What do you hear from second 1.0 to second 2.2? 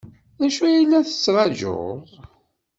tettṛajuḍ?